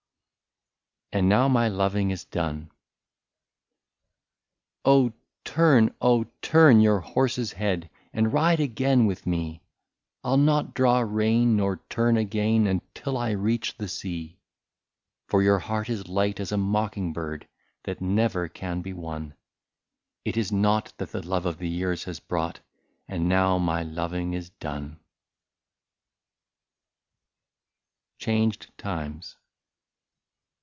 19 1.13 1.25
'^AND 1.25 1.27
NOW 1.27 1.47
MY 1.49 1.67
LOVING 1.67 2.09
IS 2.11 2.23
DONE."" 2.23 2.71
Oh! 4.85 5.11
turn, 5.43 5.93
oh! 6.01 6.23
turn 6.41 6.79
your 6.79 7.01
horse's 7.01 7.51
head, 7.51 7.89
And 8.13 8.31
ride 8.31 8.61
again 8.61 9.05
with 9.05 9.27
me." 9.27 9.61
1 10.21 10.35
11 10.39 10.45
not 10.45 10.73
draw 10.73 10.99
rein, 11.01 11.59
or 11.59 11.81
turn 11.89 12.15
again, 12.15 12.65
Until 12.65 13.17
I 13.17 13.31
reach 13.31 13.75
the 13.75 13.89
sea." 13.89 14.39
For 15.27 15.43
your 15.43 15.59
heart 15.59 15.89
is 15.89 16.07
light 16.07 16.39
as 16.39 16.53
a 16.53 16.57
mocking 16.57 17.11
bird, 17.11 17.45
That 17.83 17.99
never 17.99 18.47
can 18.47 18.81
be 18.81 18.93
won; 18.93 19.33
It 20.23 20.37
is 20.37 20.49
nought 20.49 20.93
that 20.95 21.11
the 21.11 21.27
love 21.27 21.45
of 21.45 21.57
the 21.57 21.67
years 21.69 22.05
has 22.05 22.21
brought. 22.21 22.61
And 23.09 23.27
now 23.27 23.57
my 23.57 23.83
loving 23.83 24.31
is 24.31 24.49
done." 24.49 25.01
20 28.19 28.19
CHANGED 28.19 28.77
TIMES. 28.77 29.35